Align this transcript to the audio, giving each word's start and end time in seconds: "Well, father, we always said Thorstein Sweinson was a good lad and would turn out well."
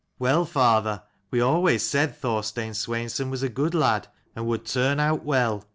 "Well, 0.17 0.45
father, 0.45 1.03
we 1.29 1.41
always 1.41 1.83
said 1.83 2.17
Thorstein 2.17 2.73
Sweinson 2.73 3.29
was 3.29 3.43
a 3.43 3.49
good 3.49 3.75
lad 3.75 4.07
and 4.35 4.47
would 4.47 4.65
turn 4.65 4.99
out 4.99 5.23
well." 5.23 5.63